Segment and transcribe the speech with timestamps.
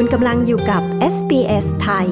[0.00, 0.82] คุณกำลังอยู่กับ
[1.14, 2.08] SBS ไทย ห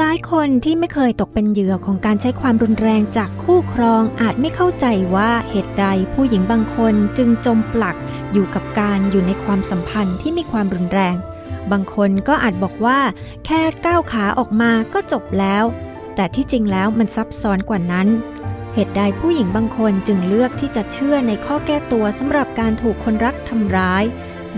[0.00, 7.96] ลายคนที่ไม่เคยตกเป็นเหยื่อของการใช้ความรุนแรงจากคู่ครองอาจไม่เข้าใจว่าเหตุใดผู้หญิงบางคนจึงจมปลัก
[8.32, 11.16] อยู่กับการอยู่ในความสัมพันธ์ที่มีความรุนแรง
[11.72, 12.98] บางคนก็อาจบอกว่า
[13.44, 15.64] แค่ก้าวขาออกมาก็จบแล้ว
[16.20, 18.08] แต่ที่จริงแล้วมันซับซ้อนกว่านั้น
[18.74, 24.04] เหตุใดผู้หญิงบางคนจึงเลือกที่จะเชื่อในข้อแก้ตัวสำหรับการถูกคนรักทำร้าย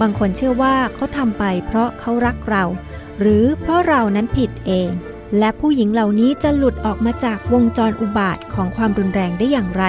[0.01, 2.65] บางคนเชื่อว่าเขาทำไปเพราะเขารักเรา
[3.21, 4.91] หรือเพราะเรานั้นผิดเอง
[5.39, 9.85] และผู้หญิงเหล่านี้จะหลุดออกมาจากวงจรอุบาทของความรุนแรงได้อย่างไร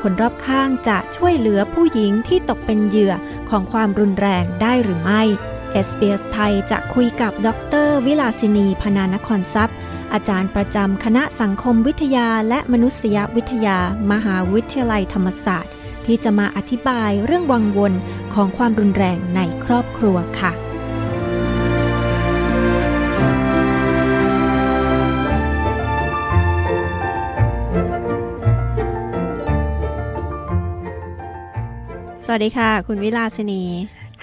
[0.00, 3.14] คนรอบข้างจะช่วยเหลือผู้หญิงที่ตกเป็นเหยื่อ
[3.50, 5.22] ของความรุนแรงได้หรือไม่
[5.86, 7.48] SBS ไทยจะคุยกับด
[7.86, 9.78] ร วิลาสินีพนานครทรัพย์
[10.12, 13.78] อาจารย์ประจำคณะสังคมวิทยาและมนุษยวิทยา
[14.12, 15.74] มหาวิทยาลัยธรรมศาสตร์
[16.06, 17.92] ที่จะมาอธิบายเรื่องวังวน
[18.34, 20.52] ของความรุนแรงในครอบครัวค่ะ
[32.24, 33.62] สวัสดีค่ะ คุณวิลาสินี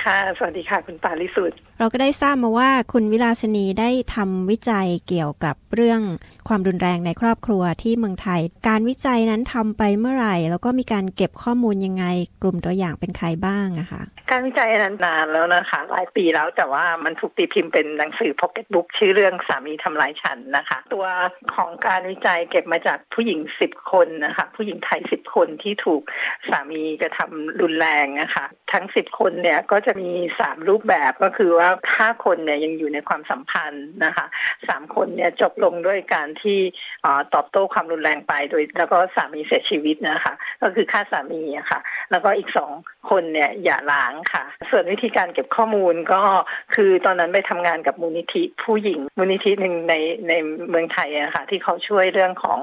[0.04, 6.02] ค่ะ สวัสดีค่ะ คุณปาลิสุทธิ์ เราก็ได้ทราบมาว่าคุณวิลาสนีได้ทำวิจัยเกี่ยวกับเรื่อง
[6.48, 12.06] ความรุนแรงในครอบครัวที่เมืองไทย การวิจัยนั้นทำไปเมื่อไหร่ แล้วก็มีการเก็บข้อมูลยังไง
[12.42, 21.06] กลุ่มตัวอย่างเป็นใครบ้างอะคะ การวิจัยนั้นนานแล้วนะคะ หลายปีแล้วแต่ว่ามันถูกตีพิมพ์เป็นหนังสือพ็อกเก็ตบุ๊กชื่อเรื่องสามีทำลายฉันนะคะ ตัว
[21.56, 26.02] ของการวิจัยเก็บมาจากผู้หญิงสิบคนนะคะ ผู้หญิงไทยสิบคนที่ถูก
[26.50, 31.65] สามีกระทำรุนแรงนะคะ ทั้งสิบคนเนี่ยก็จะมีสามรูปแบบก็คือว่า
[31.98, 34.26] ห้าคนเนี่ยยังอยู่ในความสัมพันธ์นะคะ
[34.68, 36.60] สามคนเนี่ยจบลงด้วยการที่
[37.34, 41.80] ตอบโต้ความรุนแรงไปโดย แล้วก็สามีเสียชีวิตนะคะ ก็คือฆ่าสามีอะคะ่ะ
[42.12, 42.72] แล้วก็อีกสอง
[43.10, 46.22] คนเนี่ยอย่าล้างค่ะ ส่วนวิธีการเก็บข้อมูลก็
[46.76, 49.94] คือตอนนั้นไปทำงานกับมูลนิธิผู้หญิงมูลนิธิหนึ่งใน
[50.28, 50.34] ใน
[50.70, 52.58] เมืองไทยนะค่ะที่เขาช่วยเรื่องของ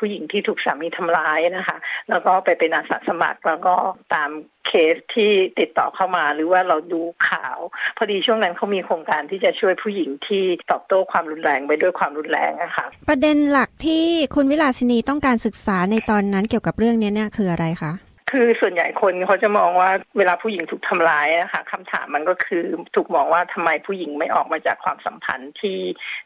[0.00, 1.78] ผู้หญิงที่ถูกสามีทำร้ายนะคะ
[2.10, 3.74] แล้วก็ไปเป็นอาสาสมัครแล้วก็
[4.14, 4.30] ตาม
[4.66, 7.58] เคสที่ติดต่อเข้ามาหรือว่าเราดูข่าว
[7.96, 17.92] พอดีช่วงนั้นเขามีโครงการที่จะช่วยผู้หญิงที่ตอบโต้ความรุนแรงไปด้วยความรุนแรงนะคะประเด็นหลักที่คุณวิลาสินีต้องการศึกษาในตอนนั้นเกี่ยวกับเรื่องนี้เนี่ยคืออะไรคะ
[18.30, 22.62] คือส่วนใหญ่คนเขาจะมองว่าเวลาผู้หญิงถูกทำร้ายนะคะคำถามมันก็คือ
[22.96, 25.78] ถูกมองว่าทำไมผู้หญิงไม่ออกมาจากความสัมพันธ์ที่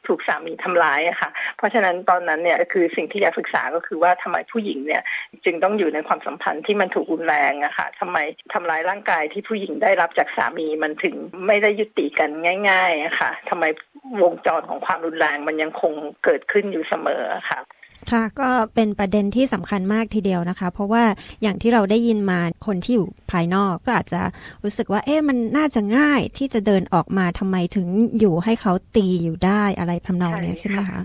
[0.07, 5.03] ถูกสามีทำร้ายอะค่ะ เพราะฉะนั้นตอนนั้นเนี่ยคือสิ่งที่อยากศึกษาก็คือว่าทำไมผู้หญิงเนี่ย
[5.45, 8.19] จึงต้องอยู่ในความสัมพันธ์ที่มันถูกรุนแรงอะค่ะทำไม
[8.53, 11.15] ทำร้ายร่างกายที่ผู้หญิงได้รับจากสามีมันถึง
[11.47, 12.31] ไม่ได้ยุติกัน
[12.71, 13.65] ง่ายๆอะค่ะทำไม
[14.23, 15.93] วงจรของความรุนแรงมันยังคง
[16.25, 17.61] เกิดขึ้นอยู่เสมอค่ะ
[18.13, 21.05] ค่ะก็เป็นประเด็นที่สำคัญมากทีเดียวนะคะ เพราะว่า
[21.43, 24.21] อย่างที่เราได้ยินมาคนที่อยู่ภายนอกก็อาจจะ
[24.65, 27.87] รู้สึกว่า เอ๊ะมันน่าจะง่ายที่จะเดินออกมาทำไมถึง
[28.19, 31.01] อยู่ให้เขาตีอยู่ได้อะไรทำนองนี้ใช่ไหมคะ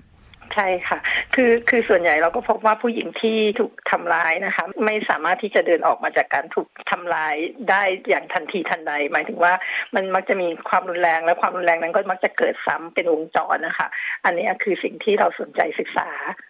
[0.55, 0.97] ใช่ค่ะ
[1.35, 7.35] คือคือส่วนใหญ่เราก็พบว่าผู้หญิงที่ถูกทำร้ายนะคะ ไม่สามารถที่จะเดินออกมาจากการถูกทำร้าย
[7.69, 9.53] ได้อย่างทันทีทันใด หมายถึงว่า
[9.95, 13.87] มันมักจะมีความรุนแรงและความรุนแรงนั้นก็มักจะเกิดซ้ำเป็นวงจรนะคะ
[14.25, 16.48] อันนี้คือสิ่งที่เราสนใจศึกษาค่ะ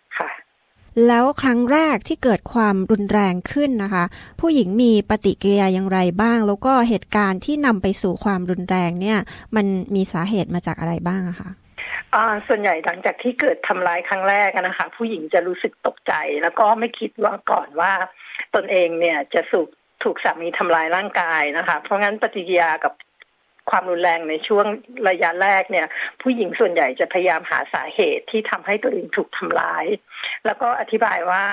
[1.08, 4.04] แล้วครั้งแรกที่เกิดความรุนแรงขึ้นนะคะ
[4.40, 9.20] ผู้หญิงมีปฏิกิริยาอย่างไรบ้าง แล้วก็เหตุการณ์ที่นำไปสู่ความรุนแรงเนี่ย
[9.56, 11.50] มันมีสาเหตุมาจากอะไรบ้างอะคะ
[12.48, 16.14] ส่วนใหญ่หลังจากที่เกิดทำร้ายครั้งแรกนะคะ ผู้หญิงจะรู้สึกตกใจ
[16.44, 17.92] แล้วก็ไม่คิดว่าก่อนว่า
[18.56, 19.68] ตนเองเนี่ยจะสุก
[20.04, 22.94] ถูกสามีทำลายร่างกายนะคะ เพราะงั้นปฏิกิริยากับ
[23.70, 24.66] ความรุนแรงในช่วง
[25.10, 25.88] ระยะแรกเนี่ย
[26.22, 29.86] ผู้หญิงส่วนใหญ่จะพยายามหาสาเหตุที่ทำให้ตัวเองถูกทำร้าย
[30.46, 31.44] แล้วก็อธิบายว่า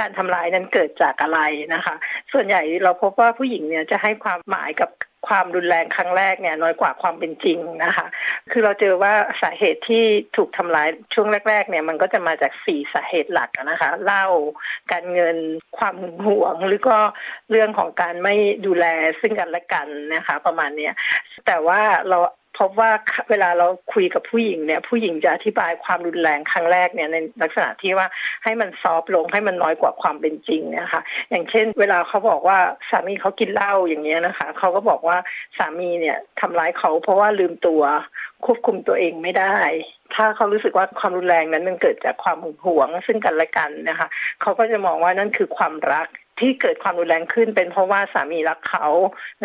[0.00, 1.40] การทำร้ายนั้นเกิดจากอะไร
[1.74, 1.94] นะคะ
[2.32, 4.90] ส่วนใหญ่เราพบว่าผู้หญิงเนี่ยจะให้ความหมายกับ
[5.28, 8.06] ความรุนแรงครั้งแรกเนี่ยน้อยกว่าความเป็นจริงนะคะ
[8.50, 9.12] คือเราเจอว่า
[9.42, 10.04] สาเหตุที่
[10.36, 14.26] ถูกทำร้ายช่วงแรกๆเนี่ยมันก็จะมาจากสี่สาเหตุหลักนะคะเล่า
[14.92, 15.36] การเงิน
[15.78, 15.96] ความ
[16.26, 16.98] ห่วงหรือก็
[17.50, 18.34] เรื่องของการไม่
[18.66, 18.86] ดูแล
[19.20, 20.94] ซึ่งกันและกันนะคะ ประมาณเนี้ย
[21.46, 22.18] แต่ว่าเรา
[22.58, 22.90] พบว่า
[23.30, 28.06] เวลาเราคุยกับผู้หญิงเนี่ย ผู้หญิงจะอธิบายความรุนแรงครั้งแรกเนี่ยในลักษณะที่ว่า
[28.44, 31.00] ให้มันซอฟลงให้มันน้อยกว่าความเป็นจริงนะคะ
[31.30, 32.58] อย่างเช่น เวลาเขาบอกว่า
[32.90, 35.16] สามีเขากินเหล้าอย่างเงี้ยนะคะเขาก็บอกว่า
[35.58, 37.82] สามีเนี่ยทำร้ายเขาเพราะว่าลืมตัว
[38.44, 39.56] ควบคุมตัวเองไม่ได้
[40.14, 44.08] ถ้าเขารู้สึกว่าความรุนแรงนั้นมันเกิดจากความหึงหวง ซึ่งกันและกันนะคะ
[44.40, 46.08] เขาก็จะมองว่านั่นคือความรัก
[46.42, 48.86] ที่เกิดความรุนแรงขึ้น เป็นเพราะว่าสามีรักเขา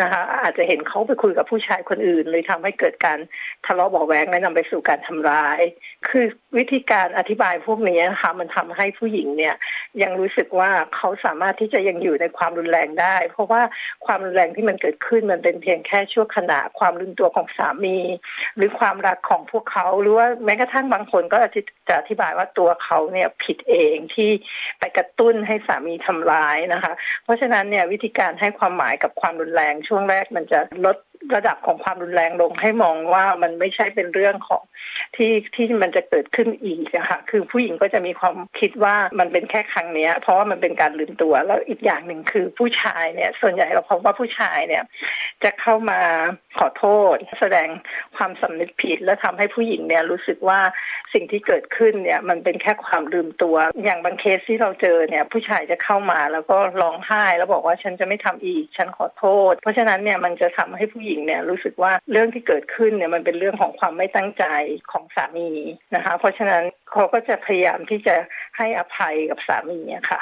[0.00, 3.18] นะคะ อาจจะเห็นเขาไปคุยกับผู้ชายคนอื่นเลยทำให้เกิดการ
[3.66, 5.60] ทะเลาะเบาแวงและนำไปสู่การทำร้าย
[6.06, 9.54] คือวิธีการอธิบายพวกนี้นะคะมันทำให้ผู้หญิงเนี่ย
[10.02, 13.62] ยังรู้สึกว่าเขาสามารถที่จะยังอยู่ในความรุนแรงได้ เพราะว่า
[14.06, 17.98] ความรุนแรงที่มันเกิดขึ้นมันเป็นเพียงแค่ชั่วขณะความรุนตัวของสามี
[18.56, 21.36] หรือความรักของพวกเขาหรือว่าแม้กระทั่งบางคนก็
[21.88, 24.30] จะอธิบายว่าตัวเขาเนี่ยผิดเองที่
[24.78, 26.92] ไปกระตุ้นให้สามีทำร้ายนะคะ
[27.24, 30.96] เพราะฉะนั้นเนี่ยวิธีการให้ความหมายกับความรุนแรงช่วงแรกมันจะลด
[31.34, 34.62] ระดับของความรุนแรงลงให้มองว่ามันไม่ใช่เป็นเรื่องของ
[35.16, 44.82] ที่ที่มันจะเกิดขึ้นอีกนะคะคือผู้หญิงก็จะมีความคิดว่ามันเป็นแค่ครั้งนี้เพราะว่ามันเป็นการลืมตัว แล้วอีกอย่างหนึ่งคือผู้ชายเนี่ย ส่วนใหญ่เราพบว่าผู้ชายเนี่ย
[45.44, 46.00] จะเข้ามา
[46.58, 46.84] ขอโท
[47.14, 47.68] ษ แสดง
[48.16, 50.60] ความสำนึกผิด และทำให้ผู้หญิงเนี่ยรู้สึกว่า
[51.12, 64.44] สิ่งที่เกิดขึ้นเนี่ย มันเป็นแค่ความลืมตัว อย่างบางเคสที่เราเจอเนี่ย ผู้ชายจะเข้ามาแล้วก็ร้องไห้แล้วบอกว่าฉันจะไม่ทำอีก ฉันขอโทษ เพราะฉะนั้นเนี่ยมันจะทำให้ผู้หญิงเนี่ยรู้สึกว่าเรื่องที่เกิดขึ้นเนี่ยมันเป็นเรื่องของความไม่ตั้งใจ
[64.92, 65.50] ของสามี
[65.94, 68.14] นะคะ เพราะฉะนั้นเขาก็จะพยายามที่จะ
[68.56, 69.78] ให้อภัยกับสามี
[70.10, 70.20] ค่ะ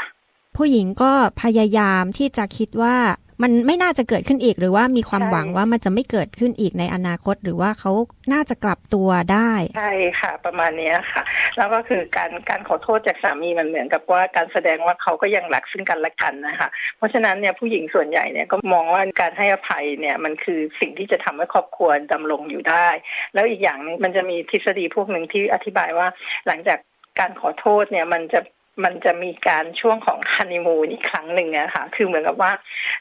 [0.57, 1.13] ผู้หญิงก็
[1.43, 2.97] พยายามที่จะคิดว่า
[3.43, 7.93] มันไม่น่าจะเกิดขึ้นอีก หรือว่ามีความหวังว่ามันจะไม่เกิดขึ้นอีกในอนาคต หรือว่าเขา
[8.33, 11.23] น่าจะกลับตัวได้ใช่ค่ะ ประมาณนี้ค่ะ
[11.57, 22.89] แล้วก็คือการการขอโทษจากสามีมันเหมือนกับว่าการแสดงว่าเขาก็ยังรักซึ่งกันและกันนะคะเพราะฉะนั้นเนี่ยผู้หญิงส่วนใหญ่เนี่ยก็มองว่าการให้อภัยเนี่ยมันคือสิ่งที่จะทำให้ครอบครัวดำรงอยู่ได้
[23.35, 26.09] แล้วอีกอย่างนึงมันจะมีทฤษฎีพวกหนึ่งที่อธิบายว่า
[26.47, 26.79] หลังจาก
[27.19, 28.41] การขอโทษเนี่ยมันจะ
[28.85, 32.53] มันจะมีการช่วงของฮันนีมูนอีกครั้งหนึ่งนะคะคือเหมือนกับว่า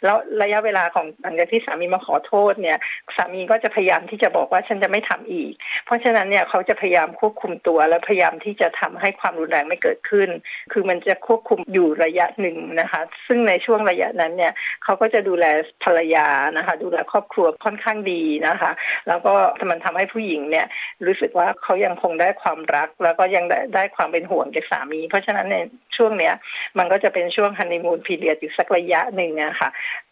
[0.06, 2.78] แล้วระยะเวลาของหลังจากที่สามีมาขอโทษเนี่ย
[3.16, 5.52] สามีก็จะพยายามที่จะบอกว่าฉันจะไม่ทำอีก
[5.86, 10.30] เพราะฉะนั้นเนี่ยเขาจะพยายามควบคุมตัวและพยายามที่จะทำให้ความรุนแรงไม่เกิดขึ้น
[10.74, 14.54] คือมันจะควบคุมอยู่ระยะหนึ่งนะคะ ซึ่งในช่วงระยะนั้นเนี่ย
[14.84, 15.46] เขาก็จะดูแล
[15.84, 18.72] ภรรยานะคะ ดูแลครอบครัวค่อนข้างดีนะคะ
[19.08, 19.34] แล้วก็
[19.72, 20.66] มันทำให้ผู้หญิงเนี่ย
[21.06, 25.66] รู้สึกว่าเขายังคงได้ความรัก แล้วก็ยังได้ได้ความเป็นห่วงจากสามี เพราะฉะนั้นเนี่ย
[25.98, 26.34] ช่วงเนี้ย
[26.78, 29.70] มันก็จะเป็นช่วงฮันนีมูนพีเรียดอยู่สักระยะหนึ่งอะค่ะ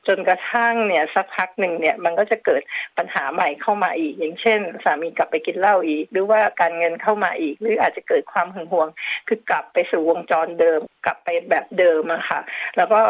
[0.07, 2.61] จนกระทั่งเนี่ยสักพักหนึ่งเนี่ยมันก็จะเกิด
[2.97, 8.87] ปัญหาใหม่เข้ามาอีก อย่างเช่น สามีกลับไปกินเหล้าอีก หรือว่าการเงินเข้ามาอีก หรืออาจจะเกิดความหึงหวง
[9.27, 12.39] คือกลับไปสู่วงจรเดิม กลับไปแบบเดิมอะค่ะ
[12.77, 13.01] แล้วก็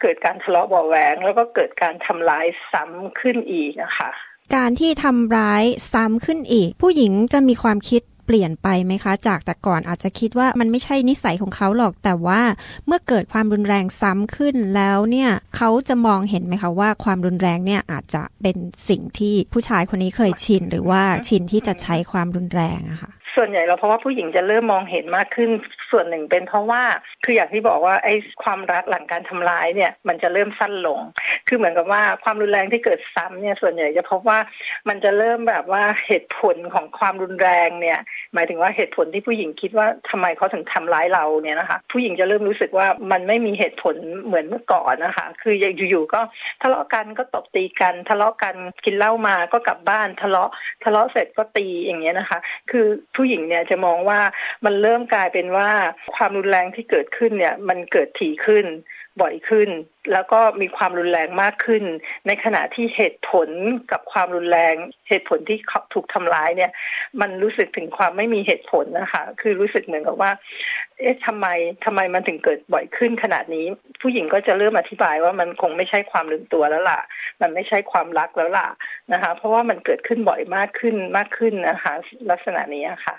[0.00, 4.10] เกิดการทะเลาะเบาแหวงแล้วก็เกิดการทำร้ายซ้ำขึ้นอีกนะคะ
[4.56, 12.40] การที่ทำร้ายซ้ำขึ้นอีก ผู้หญิงจะมีความคิด ปลี่ยนไปไหมคะ จากแต่ก่อนอาจจะคิดว่ามันไม่ใช่นิสัยของเขาหรอก แต่ว่า
[12.86, 18.56] เมื่อเกิดความรุนแรงซ้ำขึ้นแล้วเนี่ยเขาจะมองเห็นไหมคะว่าความรุนแรงเนี่ยอาจจะเป็น
[18.88, 25.50] สิ่งที่ผู้ชายคนนี้เคยชิน หรือว่าชินที่จะใช้ความรุนแรงอะค่ะส่วนใหญ่เราเพราะว่าผู้หญิงจะเริ่มมองเห็นมากขึ้น
[25.90, 26.82] ส่วนหนึ่งเป็นเพราะว่า
[27.24, 31.00] คืออย่างที่บอกว่าไอ้ความรักหลังการทำร้ายเนี่ยมันจะเริ่มสั้นลง
[31.48, 34.38] คือเหมือนกับว่าความรุนแรงที่เกิดซ้ำเนี่ยส่วนใหญ่จะพบว่า
[34.88, 37.98] มันจะเริ่มแบบว่าเหตุผลของความรุนแรงเนี่ย
[38.34, 43.96] หมายถึงว่าเหตุผลที่ผู้หญิงคิดว่าทำไมเขาถึงทำร้ายเราเนี่ยนะคะ ผู้หญิงจะเริ่มรู้สึกว่ามันไม่มีเหตุผล
[44.26, 45.54] เหมือนเมื่อก่อนนะคะ คือ
[45.88, 46.20] อยู่ๆก็
[46.62, 48.54] ทะเลาะกันก็ตบตีกันทะเลาะกัน
[48.84, 50.50] กินเหล้ามาก็กลับบ้านทะเลาะ
[50.84, 52.38] ทะเลาะเสร็จก็ตีอย่างเงี้ยนะคะ
[52.70, 54.20] คือผู้หญิงเนี่ยจะมองว่า
[54.64, 55.70] มันเริ่มกลายเป็นว่า
[56.14, 58.66] ความรุนแรงที่เกิดขึ้นเนี่ยมันเกิดถี่ขึ้น
[59.20, 59.68] บ่อยขึ้น
[60.12, 61.84] แล้วก็มีความรุนแรงมากขึ้น
[62.26, 63.48] ในขณะที่เหตุผล
[63.90, 64.74] กับความรุนแรง
[65.08, 65.58] เหตุผลที่
[65.94, 66.70] ถูกทำร้ายเนี่ย
[67.20, 70.30] มันรู้สึกถึงความไม่มีเหตุผลนะคะคือรู้สึกเหมือนกับว่า
[70.98, 71.46] เอ๊ะทำไม
[71.84, 73.66] ทำไมมันถึงเกิดบ่อยขึ้นขนาดนี้
[74.00, 77.00] ผู้หญิงก็จะเริ่มอธิบายว่ามันคงไม่ใช่ความลืมตัวแล้วล่ะ
[77.42, 78.68] มันไม่ใช่ความรักแล้วล่ะ
[79.12, 81.92] นะคะ เพราะว่ามันเกิดขึ้นบ่อยมากขึ้นมากขึ้นนะคะ
[82.30, 83.16] ลักษณะนี้ค่ะ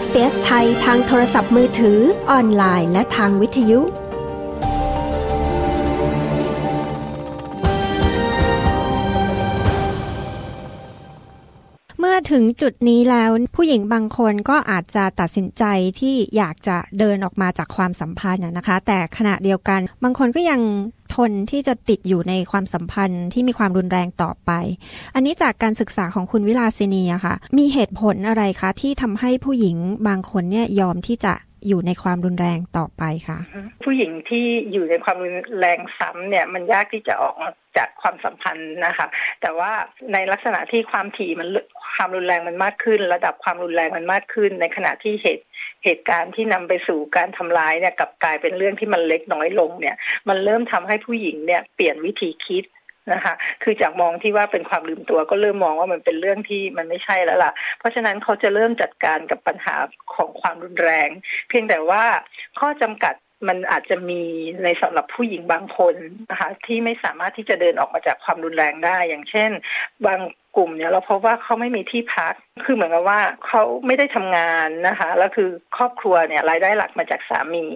[0.00, 1.98] SBS ไทยทางโทรศัพท์มือถือ
[2.30, 3.80] ออนไลน์และทางวิทยุ
[11.98, 15.64] เมื่อถึงจุดนี้แล้วผู้หญิงบางคนก็อาจจะตัดสินใจ
[16.00, 20.60] ที่อยากจะเดินออกมาจากความสัมพันธ์นะคะ แต่ขณะเดียวกัน บางคนก็ยัง
[21.14, 24.50] ทนที่จะติดอยู่ในความสัมพันธ์ที่มีความรุนแรงต่อไป
[25.14, 29.76] อันนี้จากการศึกษาของคุณวิลาสินีอะค่ะ มีเหตุผลอะไรคะ ที่ทำให้ผู้หญิง
[30.08, 31.34] บางคนเนี่ยยอมที่จะ
[31.68, 33.38] อยู่ในความรุนแรงต่อไปคะ
[33.84, 37.36] ผู้หญิงที่อยู่ในความรุนแรงซ้ำเนี่ยมันยากที่จะออก
[37.76, 39.06] จากความสัมพันธ์นะคะ
[39.40, 39.72] แต่ว่า
[40.12, 41.48] ในลักษณะที่ความถี่มัน
[41.94, 45.44] ความรุนแรงมันมากขึ้น ระดับความรุนแรงมันมากขึ้น ในขณะที่เหตุ
[45.84, 49.96] เหตุการณ์ที่นำไปสู่การทำร้ายเนี่ยกับกลายเป็นเรื่องที่มันเล็กน้อยลงเนี่ย
[50.28, 52.64] มันเริ่มทำให้ผู้หญิงเนี่ยเปลี่ยนวิธีคิด
[53.12, 59.76] นะคะคือจากมองที่ว่าเป็นความลืมตัวก็เริ่มมองว่ามันเป็นเรื่องที่มันไม่ใช่แล้วล่ะ เพราะฉะนั้นเขาจะเริ่มจัดการกับปัญหา
[60.14, 61.08] ของความรุนแรง
[61.48, 62.04] เพียงแต่ว่า
[62.60, 63.14] ข้อจำกัด
[63.48, 64.22] มันอาจจะมี
[64.64, 65.94] ในสำหรับผู้หญิงบางคน
[66.30, 69.50] นะคะที่ไม่สามารถที่จะเดินออกมาจากความรุนแรงได้ อย่างเช่น
[70.06, 70.20] บาง
[70.56, 77.66] กลุ่มเนี่ยเราพบว่าเขาไม่มีที่พักคือเหมือนกับว่าเขาไม่ได้ทำงานนะคะแล้วคือครอบครัวเนี่ยรายได้หลักมาจากสามี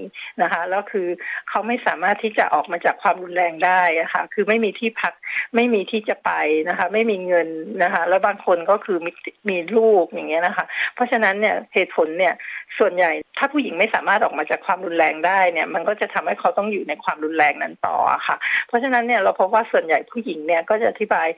[0.42, 1.06] นะคะแล้วคือ
[1.48, 5.12] เขาไม่สามารถที่จะออกมาจากความรุนแรงได้ะคะ่ะคือไม่มีที่พัก
[5.54, 6.30] ไม่มีที่จะไป
[6.68, 7.48] นะคะ ไม่มีเงิน
[7.82, 9.10] นะคะ แล้วบางคนก็คือมี
[9.48, 12.34] มีลูกอย่างเงี้ยนะคะ เพราะฉะนั้นเนี่ยเหตุผลเนี่ย
[12.78, 18.36] ส่วนใหญ่ถ้าผู้หญิงไม่สามารถออกมาจากความรุนแรงได้เนี่ย มันก็จะทำให้เขาต้องอยู่ในความรุนแรงนั้นต่อค่ะ
[18.68, 21.28] เพราะฉะนั้นเนี่ยเราพบว่าส่วนใหญ่ผู้หญิงเนี่ยก็จะอธิบาย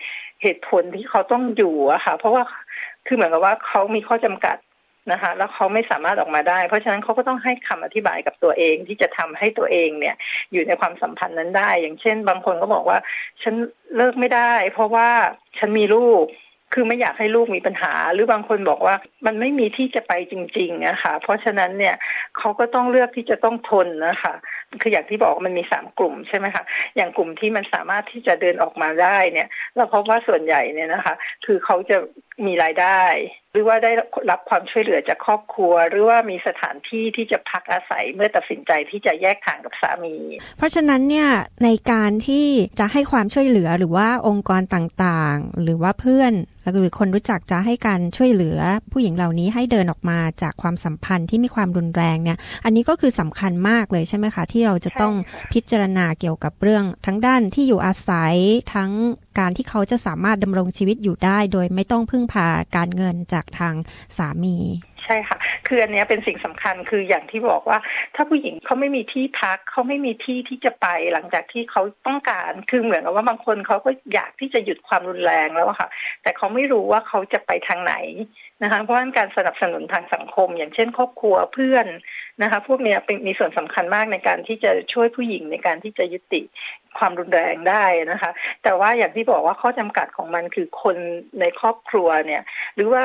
[0.43, 2.43] เหตุผลที่เขาต้องอยู่อะค่ะ เพราะว่า
[3.12, 4.57] คือเหมือนกับว่าเขามีข้อจำกัด
[5.12, 10.17] นะคะ แล้วเขาไม่สามารถออกมาได้ เพราะฉะนั้นเขาก็ต้องให้คำอธิบายกับตัวเองที่จะทำให้ตัวเองเนี่ย
[10.52, 12.99] อยู่ในความสัมพันธ์นั้นได้ อย่างเช่น บางคนก็บอกว่า
[13.43, 13.55] ฉัน
[13.97, 15.09] เลิกไม่ได้ เพราะว่า
[15.59, 16.25] ฉันมีลูก
[16.75, 18.95] คือไม่อยากให้ลูกมีปัญหา หรือบางคนบอกว่า
[19.26, 21.95] มันไม่มีที่จะไปจริงๆนะคะเพราะฉะนั้นเนี่ย
[22.38, 24.35] เขาก็ต้องเลือกที่จะต้องทนนะคะ
[24.83, 26.64] คืออย่างที่บอกมันมีสามกลุ่มใช่ไหมคะ
[26.97, 31.14] อย่างกลุ่มที่มันสามารถที่จะเดินออกมาได้เนี่ย เราพบว่าส่วนใหญ่เนี่ยนะคะ
[31.47, 31.97] คือเขาจะ
[32.47, 33.03] มีรายได้
[33.53, 33.93] หรือว่าได้
[34.31, 40.17] รับความช่วยเหลือจากครอบครัว หรือว่ามีสถานที่ที่จะพักอาศัยเมื่อตัดสินใจที่จะแยกทางกับสามี
[40.59, 41.29] เพราะฉะนั้นเนี่ย
[41.65, 42.47] ในการที่
[42.81, 46.33] จะให้ความช่วยเหลือหรือว่าองค์กรต่างๆ หรือว่าเพื่อน
[46.81, 48.59] หรือคนรู้จักจะให้การช่วยเหลือ
[48.93, 55.15] ผู้หญิงเหล่านี้ให้เดินออกมาจากความสัมพันธ์ที่มีความรุนแรงเนี่ย อันนี้ก็คือสำคัญมากเลยใช่ไหมคะ ที่เราจะต้อง
[55.53, 58.35] พิจารณาเกี่ยวกับเรื่อง ทั้งด้านที่อยู่อาศัย
[58.75, 58.91] ทั้ง
[59.39, 63.75] การที่เขาจะสามารถดำรงชีวิตอยู่ได้ โดยไม่ต้องพึ่งพาการเงินจากทาง
[64.17, 64.57] สามี
[65.04, 67.78] ใช่ค่ะ คืออันนี้เป็นสิ่งสำคัญคืออย่างที่บอกว่า
[68.14, 75.88] ถ้าผู้หญิงเขาไม่มีที่พักเขาไม่มีที่ที่จะไปหลังจากที่เขาต้องการคือเหมือนกับว่าบางคนเขาก็อยากที่จะหยุดความรุนแรงแล้วค่ะ
[76.23, 77.95] แต่เขาไม่รู้ว่าเขาจะไปทางไหน
[78.62, 81.87] นะคะเพราะฉะนั้นการสนับสนุนทางสังคม อย่างเช่น ครอบครัวเพื่อน
[82.42, 86.40] นะคะ พวกนี้เป็นมีส่วนสำคัญมากในการที่จะช่วยผู้หญิงในการที่จะยุติ
[86.99, 88.30] ความรุนแรงได้นะคะ
[88.62, 90.97] แต่ว่าอย่างที่บอกว่าข้อจำกัดของมันคือคน
[91.40, 92.42] ในครอบครัวเนี่ย
[92.75, 93.04] หรือว่า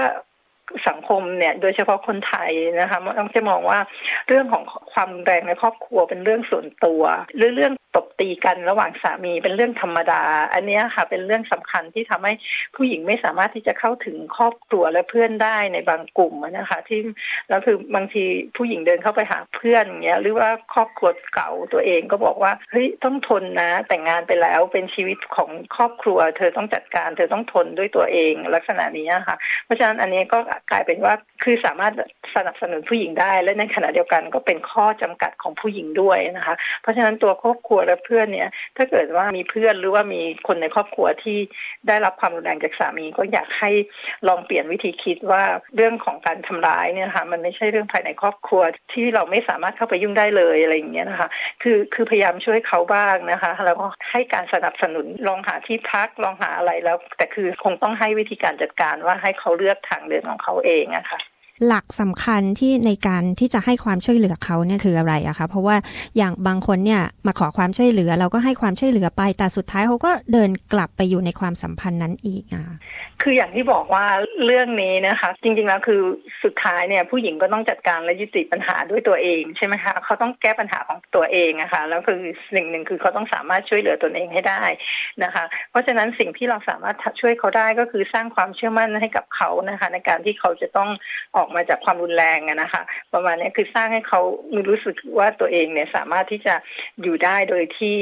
[0.88, 3.80] สังคมเนี่ยโดยเฉพาะคนไทยนะคะมันจะมองว่า
[4.28, 7.02] เรื่องของความแรงในครอบครัวเป็นเรื่องส่วนตัว
[7.36, 10.22] หรือเรื่อง ตบตีกันระหว่างสามีเป็นเรื่องธรรมดา
[10.54, 12.34] อันนี้ค่ะเป็นเรื่องสำคัญที่ทำให้
[12.76, 17.00] ผู้หญิงไม่สามารถที่จะเข้าถึงครอบครัวและเพื่อนได้ในบางกลุ่มนะคะ ที่
[17.50, 18.24] แล้วคือบางที
[18.58, 29.36] ผู้หญิงเดินเข้าไปหาเพื่อนอย่างเงี้ยหรือว่าครอบครัวเก่าตัวเองก็บอกว่าเฮ้ยต้องทนนะแต่งงานไปแล้วเป็นชีวิตของครอบครัว เธอต้องจัดการ เธอต้องทนด้วยตัวเองลักษณะนี้ค่ะ
[29.66, 30.40] เพราะฉะนั้นอันนี้ก็
[30.72, 31.94] กลายเป็นว่าคือสามารถ
[32.36, 41.38] สนับสนุนผู้หญิงได้ และในขณะเดียวกันก็เป็นข้อจำกัดของผู้หญิงด้วยนะคะ เพราะฉะนั้นตัวครอบครัวและเพื่อนเนี่ย ถ้าเกิดว่ามีเพื่อนหรือว่ามีคนในครอบครัวที่
[41.88, 43.72] ได้รับความรุนแรงจากสามีก็อยากให้
[44.28, 45.44] ลองเปลี่ยนวิธีคิดว่า
[45.76, 48.62] เรื่องของการทำร้ายเนี่ยค่ะมันไม่ใช่เรื่องภายในครอบครัว
[48.94, 51.30] ที่เราไม่สามารถเข้าไปยุ่งได้เลยอะไรอย่างเงี้ยนะคะ
[51.64, 61.20] คือคือพยายามช่วยเขาบ้างนะคะ แล้วก็ให้การสนับสนุนลองหาที่พักลองหาอะไรแล้ว แต่คือคงต้องให้วิธีการจัดการว่าให้เขาเลือกทางเดินของเขาเองอะคะ่ะ
[61.68, 65.76] หลักสำคัญที่ในการที่จะให้ความช่วยเหลือเขาเนี่ยคืออะไรอะคะเพราะว่า
[66.18, 72.64] อย่างบางคนเนี่ยมาขอความช่วยเหลือ เราก็ให้ความช่วยเหลือไปแต่สุดท้ายเขาก็เดินกลับไปอยู่ในความสัมพันธ์นั้นอีกอะ
[73.22, 74.06] คืออย่างที่บอกว่า
[74.46, 76.02] เรื่องนี้นะคะ จริงๆแล้วคือ
[76.44, 82.20] สุดท้ายเนี่ยผู้หญิงก็ต้องจัดการและยุติปัญหาด้วยตัวเองใช่ไหมคะเขาต้องแก้ปัญหาของตัวเองนะคะแล้วคือ
[82.56, 84.64] สิ่งหนึ่งคือเขาต้องสามารถช่วยเหลือตนเองให้ได้
[85.24, 90.90] นะคะ เพราะฉะนั้นสิ่งที่เราสามารถช่วยเขาได้ก็คือสร้างความเชื่อมั่นให้กับเขานะคะ ในการที่เขาจะต้อง
[91.36, 92.82] ออกอกมาจากความรุนแรงนะคะ
[93.14, 94.22] ประมาณนี้คือสร้างให้เขา
[94.54, 96.56] มีรู้สึกว่าตัวเองเนี่ยสามารถที่จะ
[97.02, 97.98] อยู่ได้โดยที่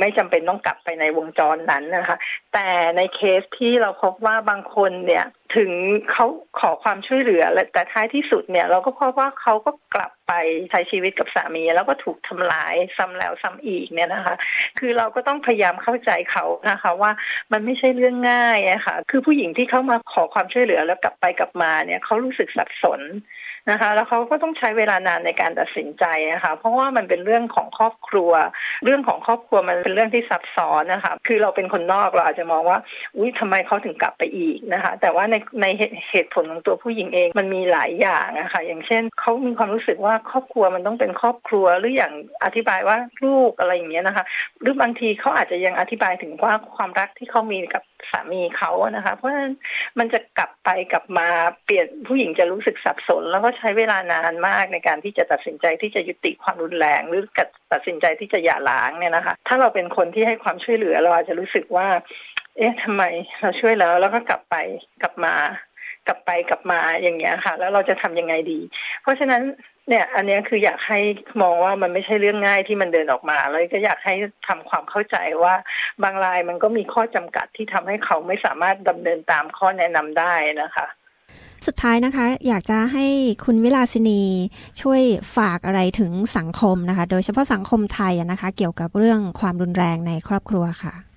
[0.00, 2.16] ไม่จำเป็นต้องกลับไปในวงจรนั้นนะคะ
[2.52, 5.24] แต่ในเคสที่เราพบว่าบางคนเนี่ย
[5.56, 5.70] ถึง
[6.12, 6.26] เขา
[6.60, 10.32] ขอความช่วยเหลือแต่ท้ายที่สุดเนี่ย เราก็พบว่าเขาก็กลับไป
[10.70, 14.34] ใช้ชีวิตกับสามี แล้วก็ถูกทำลายซ้ำแล้วซ้ำอีกเนี่ยนะคะ
[14.78, 17.10] คือเราก็ต้องพยายามเข้าใจเขานะคะ ว่า
[17.52, 23.00] มันไม่ใช่เรื่องง่ายนะคะ่ะคือผู้หญิงที่เข้ามาขอความช่วยเหลือแล้วกลับไปกลับมาเนี่ยเขารู้สึกสับสน
[23.70, 28.32] นะคะ แล้วเขาก็ต้องใช้เวลานานในการตัดสินใจนะคะ เพราะว่ามันเป็นเรื่องของครอบครัว
[28.84, 32.78] เรื่องของครอบครัวมันเป็นเรื่องที่ซับซ้อนนะคะ คือเราเป็นคนนอกเราอาจจะมองว่า
[33.16, 35.66] อุ้ยทำไมเขาถึงกลับไปอีกนะคะ แต่ว่าในใน
[36.10, 42.12] เหตุผลของตัวผู้หญิงเองมันมีหลายอย่างนะคะ อย่างเช่นเขามีความรู้สึกว่าครอบครัวมันต้องเป็นครอบครัวหรืออย่าง
[42.44, 44.24] อธิบายว่าลูกอะไรอย่างเงี้ยนะคะ
[44.60, 49.54] หรือบางทีเขาอาจจะยังอธิบายถึงว่าความรักที่เขามีกับ สามีเขาอะนะคะ เพราะฉะนั้น
[49.98, 51.28] มันจะกลับไปกลับมา
[51.64, 57.22] เปลี่ยนผู้หญิงจะรู้สึกสับสน แล้วก็ใช้เวลานานมากในการที่จะตัดสินใจที่จะยุติความรุนแรง หรือ
[57.72, 61.88] ตัดสินใจที่จะหย่าร้างเนี่ยนะคะ ถ้าเราเป็นคนที่ให้ความช่วยเหลือเราอาจจะรู้สึกว่า
[62.56, 63.02] เอ๊ะทำไม
[63.40, 64.56] เราช่วยแล้วแล้วก็กลับไป
[65.02, 65.34] กลับมา
[66.06, 68.60] กลับไปกลับมาอย่างเงี้ยค่ะ แล้วเราจะทำยังไงดี
[69.02, 69.42] เพราะฉะนั้น
[69.88, 70.98] เนี่ย อันนี้คืออยากให้
[71.42, 74.14] มองว่ามันไม่ใช่เรื่องง่ายที่มันเดินออกมาแล้วก็อยากให้
[74.48, 75.54] ทำความเข้าใจว่า
[76.02, 80.86] บางรายมันก็มีข้อจำกัดที่ทำให้เขาไม่สามารถดำเนินตามข้อแนะนำได้นะคะ
[81.66, 83.06] สุดท้ายนะคะ อยากจะให้
[83.44, 84.22] คุณวิลาสินี
[84.80, 85.02] ช่วย
[85.36, 91.09] ฝากอะไรถึงสังคมนะคะ โดยเฉพาะสังคมไทยนะคะ เกี่ยวกับเรื่องความรุนแรงในครอบครัวค่ะ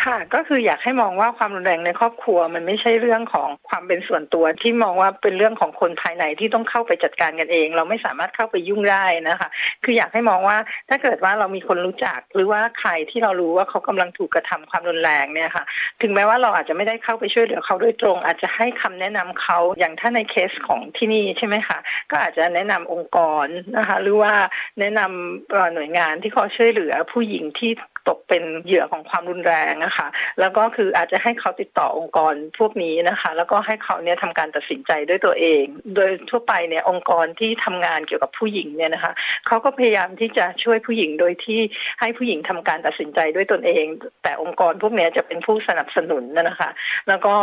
[0.00, 9.48] ค่ะก็คืออยากให้มองว่าความรุนแรงในครอบครัว มันไม่ใช่เรื่องของความเป็นส่วนตัวที่มองว่าเป็นเรื่องของคนภายในที่ต้องเข้าไปจัดการกันเอง เราไม่สามารถเข้าไปยุ่งได้นะคะ
[9.84, 10.56] คืออยากให้มองว่า
[10.88, 15.64] ถ้าเกิดว่าเรามีคนรู้จัก หรือว่าใครที่เรารู้ว่าเขากำลังถูกกระทำความรุนแรงเนี่ยค่ะ
[16.02, 21.78] ถึงแม้ว่าเราอาจจะไม่ได้เข้าไปช่วยเหลือเขาโดยตรง อาจจะให้คำแนะนำเขาอย่างถ้าในเคสของที่นี่ใช่ไหมคะ
[22.10, 23.46] ก็อาจจะแนะนำองค์กร
[23.76, 24.32] นะคะ หรือว่า
[24.80, 27.70] แนะนำหน่วยงานที่เขาช่วยเหลือผู้หญิงที่
[28.08, 30.06] ตกเป็นเหยื่อของความรุนแรงนะคะ
[30.40, 39.12] แล้วก็คืออาจจะให้เขาติดต่อองค์กรพวกนี้นะคะ แล้วก็ให้เขาเนี่ยทำการตัดสินใจด้วยตัวเอง โดยทั่วไปเนี่ยองค์กรที่ทำงานเกี่ยวกับผู้หญิงเนี่ยนะคะ
[39.46, 41.60] เขาก็พยายามที่จะช่วยผู้หญิงโดยที่
[42.00, 43.86] ให้ผู้หญิงทำการตัดสินใจด้วยตนเอง
[44.22, 46.70] แต่องค์กรพวกนี้จะเป็นผู้สนับสนุนนะคะ
[47.08, 47.34] แล้วก็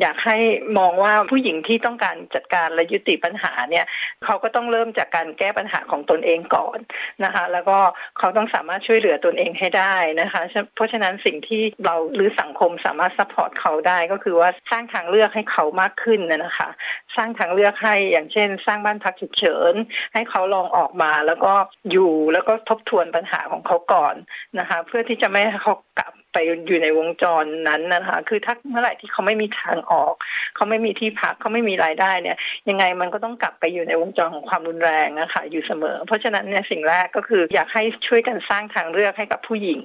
[0.00, 0.36] อยากให้
[0.78, 3.84] มองว่าผู้หญิงที่ต้องการจัดการและยุติปัญหาเนี่ย
[4.24, 6.78] เขาก็ต้องเริ่มจากการแก้ปัญหาของตนเองก่อน
[7.24, 7.78] นะคะ แล้วก็
[8.18, 10.42] เขาต้องสามารถช่วยเหลือตนเองให้ได้นะคะ
[10.74, 16.68] เพราะฉะนั้นสิ่งที่เราหรือสังคมสามารถ support เขาได้ก็คือว่าสร้างทางเลือกให้เขามากขึ้นนะคะ
[17.16, 19.74] สร้างทางเลือกให้อย่างเช่น สร้างบ้านพักฉุกเฉิน
[20.14, 21.52] ให้เขาลองออกมาแล้วก็
[21.90, 24.14] อยู่แล้วก็ทบทวนปัญหาของเขาก่อน
[24.58, 30.14] นะคะ เพื่อที่จะไม่ให้เขากลับ ไปอยู่ในวงจรนั้นนะคะ คือถ้าเมื่อไหร่ที่เขาไม่มีทางออก
[30.56, 32.36] เขาไม่มีที่พักเขาไม่มีรายได้เนี่ย
[32.68, 39.80] ยังไงมันก็ต้องกลับไปอยู่ในวงจรของความรุนแรงนะคะอยู่เสมอ เพราะฉะนั้นเนี่ยสิ่งแรกก็คืออยากให้ช่วยกันสร้างทางเลือกให้กับผู้หญิง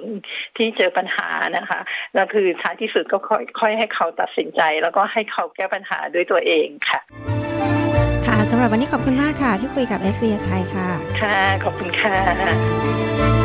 [0.58, 1.80] ที่เจอปัญหานะคะ
[2.16, 7.00] แล้วคือท้ายที่สุดก็ค่อยค่อยให้เขาตัดสินใจ แล้วก็ให้เขาแก้ปัญหาด้วยตัวเองค่ะ
[8.28, 10.88] ค่ะสำหรับวันนี้ขอบคุณมากค่ะ ที่คุยกับ SBS ไทยค่ะ
[11.22, 13.45] ค่ะ ขอบคุณค่ะ